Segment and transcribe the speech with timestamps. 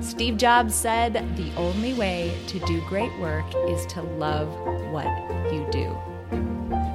[0.00, 4.48] Steve Jobs said, The only way to do great work is to love
[4.92, 5.06] what
[5.52, 5.92] you do.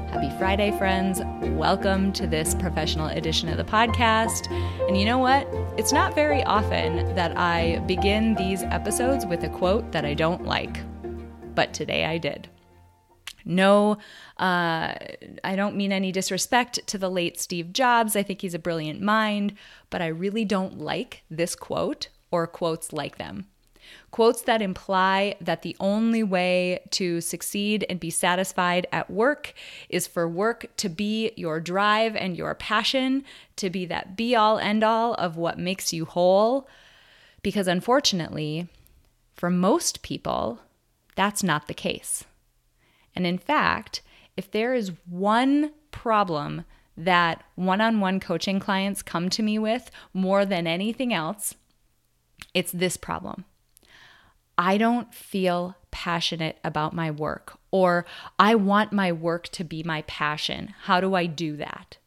[0.09, 1.21] Happy Friday, friends.
[1.41, 4.49] Welcome to this professional edition of the podcast.
[4.87, 5.45] And you know what?
[5.77, 10.45] It's not very often that I begin these episodes with a quote that I don't
[10.45, 10.79] like,
[11.55, 12.47] but today I did.
[13.43, 13.97] No,
[14.37, 14.93] uh,
[15.43, 18.15] I don't mean any disrespect to the late Steve Jobs.
[18.15, 19.55] I think he's a brilliant mind,
[19.89, 23.45] but I really don't like this quote or quotes like them.
[24.09, 29.53] Quotes that imply that the only way to succeed and be satisfied at work
[29.87, 33.23] is for work to be your drive and your passion,
[33.57, 36.67] to be that be all end all of what makes you whole.
[37.43, 38.67] Because unfortunately,
[39.35, 40.59] for most people,
[41.15, 42.23] that's not the case.
[43.15, 44.01] And in fact,
[44.35, 46.65] if there is one problem
[46.97, 51.53] that one on one coaching clients come to me with more than anything else,
[52.53, 53.45] it's this problem.
[54.57, 58.05] I don't feel passionate about my work, or
[58.37, 60.73] I want my work to be my passion.
[60.83, 61.97] How do I do that?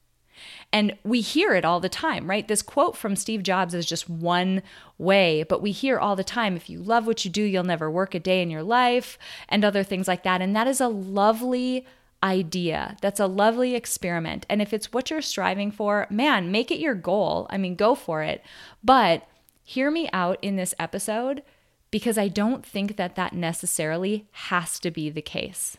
[0.72, 2.46] And we hear it all the time, right?
[2.46, 4.62] This quote from Steve Jobs is just one
[4.98, 7.90] way, but we hear all the time if you love what you do, you'll never
[7.90, 10.42] work a day in your life, and other things like that.
[10.42, 11.86] And that is a lovely
[12.22, 12.96] idea.
[13.00, 14.46] That's a lovely experiment.
[14.48, 17.46] And if it's what you're striving for, man, make it your goal.
[17.50, 18.42] I mean, go for it.
[18.82, 19.26] But
[19.66, 21.42] hear me out in this episode
[21.90, 25.76] because I don't think that that necessarily has to be the case.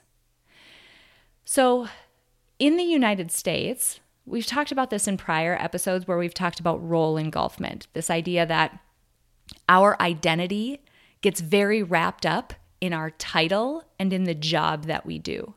[1.46, 1.88] So,
[2.60, 6.86] in the United States, we've talked about this in prior episodes where we've talked about
[6.86, 8.78] role engulfment this idea that
[9.70, 10.82] our identity
[11.22, 15.54] gets very wrapped up in our title and in the job that we do.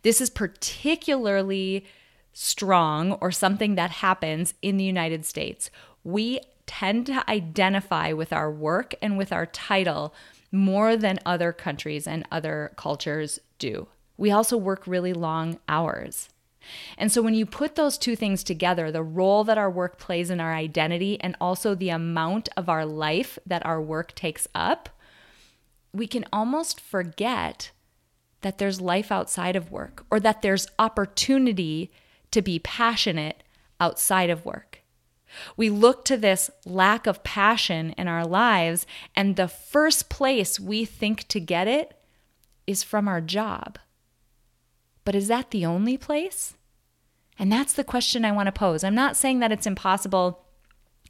[0.00, 1.84] This is particularly
[2.32, 5.70] strong or something that happens in the United States.
[6.04, 6.40] We
[6.70, 10.14] tend to identify with our work and with our title
[10.52, 13.88] more than other countries and other cultures do.
[14.16, 16.28] We also work really long hours.
[16.96, 20.30] And so when you put those two things together, the role that our work plays
[20.30, 24.90] in our identity and also the amount of our life that our work takes up,
[25.92, 27.72] we can almost forget
[28.42, 31.90] that there's life outside of work or that there's opportunity
[32.30, 33.42] to be passionate
[33.80, 34.79] outside of work.
[35.56, 40.84] We look to this lack of passion in our lives, and the first place we
[40.84, 41.94] think to get it
[42.66, 43.78] is from our job.
[45.04, 46.54] But is that the only place?
[47.38, 48.84] And that's the question I want to pose.
[48.84, 50.44] I'm not saying that it's impossible.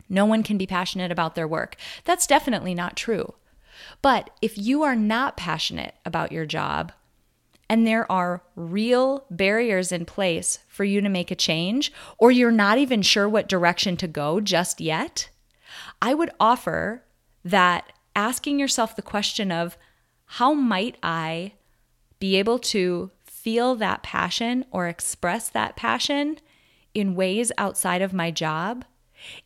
[0.09, 1.77] No one can be passionate about their work.
[2.05, 3.35] That's definitely not true.
[4.03, 6.93] But if you are not passionate about your job,
[7.71, 12.51] and there are real barriers in place for you to make a change, or you're
[12.51, 15.31] not even sure what direction to go just yet,
[16.03, 17.05] I would offer
[17.45, 19.79] that asking yourself the question of
[20.25, 21.53] how might I
[22.19, 26.41] be able to feel that passion or express that passion
[26.93, 28.85] in ways outside of my job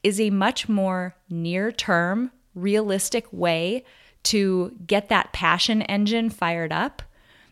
[0.02, 3.84] is a much more near term, realistic way
[4.22, 7.02] to get that passion engine fired up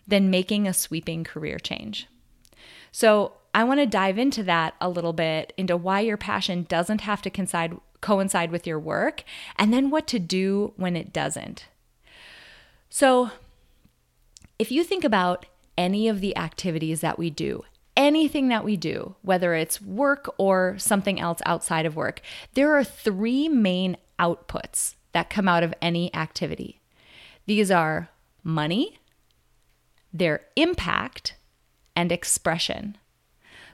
[0.07, 2.07] than making a sweeping career change.
[2.91, 7.03] So, I want to dive into that a little bit into why your passion doesn't
[7.03, 9.25] have to coincide, coincide with your work
[9.57, 11.67] and then what to do when it doesn't.
[12.89, 13.31] So,
[14.59, 15.47] if you think about
[15.77, 17.65] any of the activities that we do,
[17.97, 22.21] anything that we do, whether it's work or something else outside of work,
[22.55, 26.81] there are three main outputs that come out of any activity.
[27.47, 28.09] These are
[28.45, 28.99] money,
[30.13, 31.35] their impact,
[31.95, 32.97] and expression.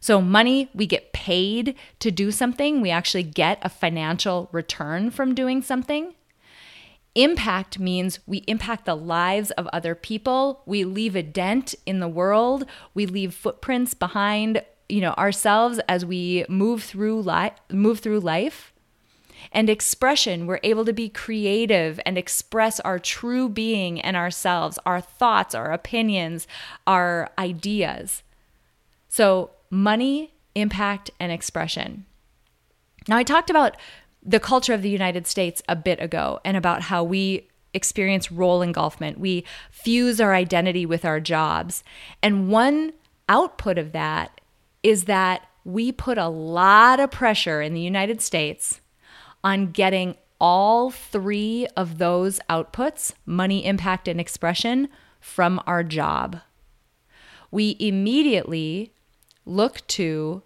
[0.01, 5.35] So, money, we get paid to do something, we actually get a financial return from
[5.35, 6.15] doing something.
[7.15, 10.63] Impact means we impact the lives of other people.
[10.67, 12.65] We leave a dent in the world.
[12.95, 18.73] We leave footprints behind, you know, ourselves as we move through life, move through life
[19.53, 20.47] and expression.
[20.47, 25.73] We're able to be creative and express our true being and ourselves, our thoughts, our
[25.73, 26.47] opinions,
[26.87, 28.23] our ideas.
[29.09, 32.07] So, money, impact, and expression.
[33.09, 33.77] Now, I talked about
[34.23, 38.63] the culture of the United States a bit ago and about how we experience role
[38.63, 39.19] engulfment.
[39.19, 41.85] We fuse our identity with our jobs.
[42.23, 42.93] And one
[43.29, 44.41] output of that
[44.83, 48.81] is that we put a lot of pressure in the United States
[49.43, 54.89] on getting all three of those outputs money, impact, and expression
[55.21, 56.41] from our job.
[57.51, 58.93] We immediately
[59.45, 60.43] look to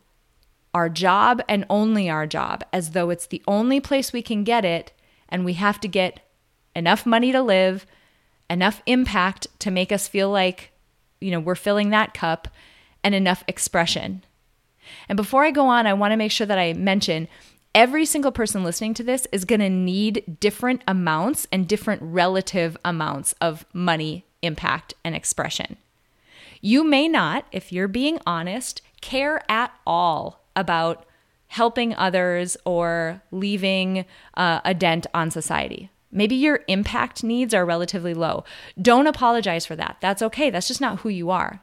[0.72, 4.64] our job and only our job as though it's the only place we can get
[4.64, 4.92] it,
[5.28, 6.20] and we have to get
[6.74, 7.86] enough money to live,
[8.48, 10.72] enough impact to make us feel like,
[11.20, 12.48] you know, we're filling that cup,
[13.04, 14.24] and enough expression.
[15.08, 17.28] And before I go on, I want to make sure that I mention
[17.74, 22.76] every single person listening to this is going to need different amounts and different relative
[22.84, 25.76] amounts of money, impact, and expression.
[26.60, 31.04] You may not, if you're being honest, care at all about
[31.48, 34.04] helping others or leaving
[34.34, 35.90] uh, a dent on society.
[36.10, 38.44] Maybe your impact needs are relatively low.
[38.80, 39.96] Don't apologize for that.
[40.00, 40.50] That's okay.
[40.50, 41.60] That's just not who you are.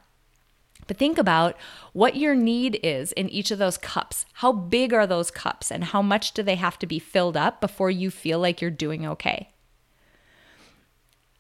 [0.90, 1.56] But think about
[1.94, 4.26] what your need is in each of those cups.
[4.34, 7.62] How big are those cups and how much do they have to be filled up
[7.62, 9.52] before you feel like you're doing okay?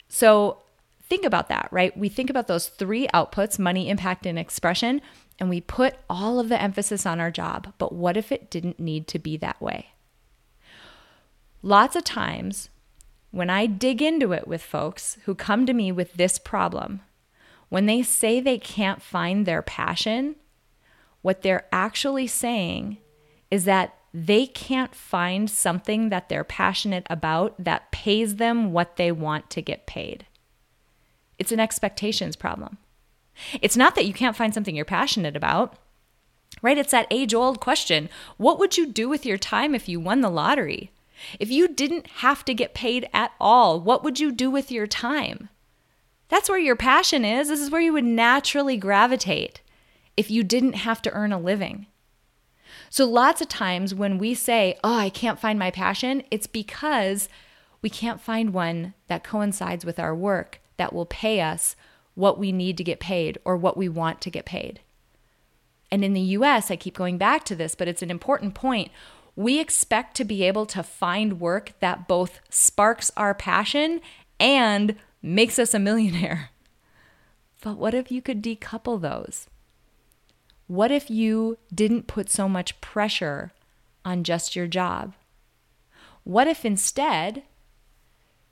[0.07, 0.59] So
[1.01, 1.97] think about that, right?
[1.97, 5.01] We think about those three outputs money, impact, and expression,
[5.39, 7.73] and we put all of the emphasis on our job.
[7.79, 9.93] But what if it didn't need to be that way?
[11.63, 12.69] Lots of times,
[13.31, 17.01] when I dig into it with folks who come to me with this problem,
[17.69, 20.35] when they say they can't find their passion,
[21.21, 22.97] what they're actually saying
[23.51, 29.11] is that they can't find something that they're passionate about that pays them what they
[29.11, 30.25] want to get paid.
[31.37, 32.77] It's an expectations problem.
[33.61, 35.77] It's not that you can't find something you're passionate about,
[36.61, 36.77] right?
[36.77, 40.21] It's that age old question what would you do with your time if you won
[40.21, 40.91] the lottery?
[41.39, 44.87] If you didn't have to get paid at all, what would you do with your
[44.87, 45.49] time?
[46.29, 47.49] That's where your passion is.
[47.49, 49.61] This is where you would naturally gravitate
[50.15, 51.87] if you didn't have to earn a living.
[52.89, 57.29] So, lots of times when we say, Oh, I can't find my passion, it's because
[57.81, 61.75] we can't find one that coincides with our work that will pay us
[62.15, 64.81] what we need to get paid or what we want to get paid.
[65.91, 68.91] And in the US, I keep going back to this, but it's an important point.
[69.35, 74.01] We expect to be able to find work that both sparks our passion
[74.39, 76.49] and makes us a millionaire.
[77.61, 79.47] But what if you could decouple those?
[80.67, 83.51] What if you didn't put so much pressure
[84.05, 85.13] on just your job?
[86.23, 87.43] What if instead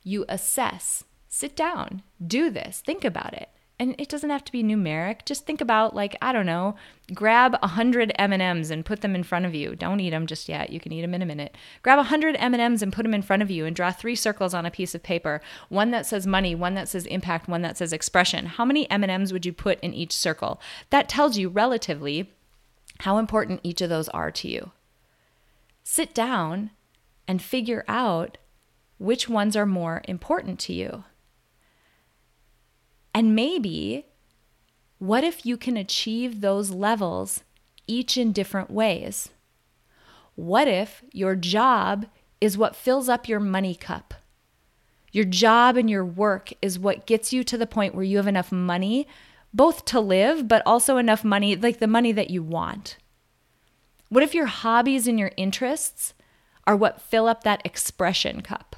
[0.04, 3.48] you assess, sit down, do this, think about it
[3.80, 5.26] and it doesn't have to be numeric.
[5.26, 6.76] Just think about like i don't know
[7.14, 9.76] grab 100 m&ms and put them in front of you.
[9.76, 10.72] Don't eat them just yet.
[10.72, 11.56] You can eat them in a minute.
[11.82, 14.66] Grab 100 m&ms and put them in front of you and draw three circles on
[14.66, 15.42] a piece of paper.
[15.70, 18.48] One that says money one that says impact one that says expression.
[18.48, 20.60] How many m&ms would you put in each circle?
[20.90, 22.34] That tells you relatively
[23.02, 24.72] how important each of those are to you.
[25.84, 26.72] Sit down
[27.28, 28.38] and figure out
[28.98, 31.04] which ones are more important to you
[33.18, 34.06] and maybe,
[35.00, 37.44] what if you can achieve those levels
[37.88, 39.30] each in different ways?
[40.36, 42.06] What if your job
[42.40, 44.14] is what fills up your money cup?
[45.12, 48.28] Your job and your work is what gets you to the point where you have
[48.28, 49.08] enough money,
[49.52, 52.98] both to live, but also enough money, like the money that you want.
[54.10, 56.14] What if your hobbies and your interests
[56.68, 58.76] are what fill up that expression cup?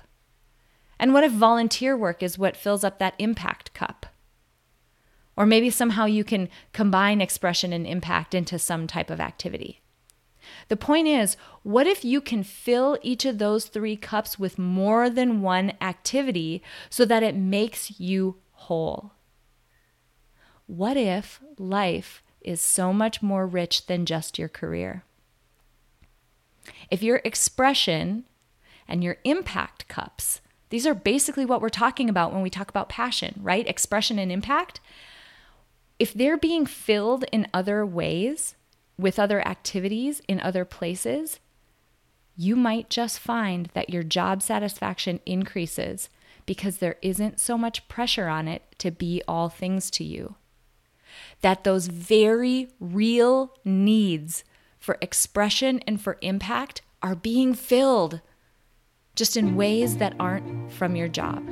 [0.98, 4.06] And what if volunteer work is what fills up that impact cup?
[5.40, 9.80] Or maybe somehow you can combine expression and impact into some type of activity.
[10.68, 15.10] The point is, what if you can fill each of those three cups with more
[15.10, 19.14] than one activity so that it makes you whole?
[20.68, 25.06] What if life is so much more rich than just your career?
[26.92, 28.26] If your expression
[28.90, 32.90] and your impact cups, these are basically what we're talking about when we talk about
[32.90, 33.66] passion, right?
[33.68, 34.82] Expression and impact
[36.00, 38.56] if they're being filled in other ways,
[38.98, 41.40] with other activities in other places,
[42.36, 46.10] you might just find that your job satisfaction increases
[46.46, 50.36] because there isn't so much pressure on it to be all things to you.
[51.42, 54.44] That those very real needs
[54.78, 58.22] for expression and for impact are being filled
[59.16, 61.46] just in ways that aren't from your job.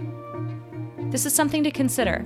[1.11, 2.25] This is something to consider.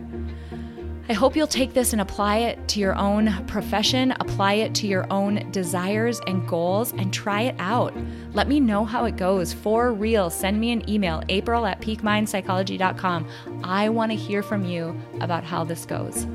[1.12, 4.88] I hope you'll take this and apply it to your own profession, apply it to
[4.88, 7.94] your own desires and goals, and try it out.
[8.32, 9.51] Let me know how it goes.
[9.51, 13.27] For real, send me an email, april at peakmindpsychology.com.
[13.62, 16.25] I want to hear from you about how this goes.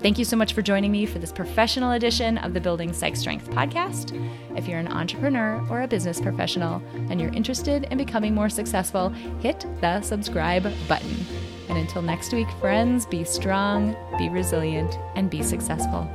[0.00, 3.14] Thank you so much for joining me for this professional edition of the Building Psych
[3.14, 4.10] Strength podcast.
[4.58, 9.10] If you're an entrepreneur or a business professional and you're interested in becoming more successful,
[9.38, 11.43] hit the subscribe button.
[11.68, 16.08] And until next week, friends, be strong, be resilient, and be successful.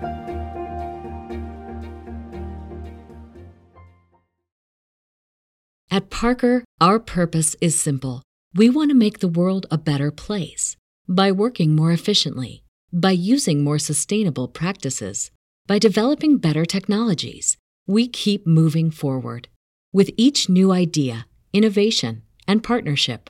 [5.92, 8.22] At Parker, our purpose is simple.
[8.54, 10.76] We want to make the world a better place
[11.08, 15.32] by working more efficiently by using more sustainable practices,
[15.68, 19.48] by developing better technologies, we keep moving forward.
[19.94, 23.30] With each new idea, innovation, and partnership,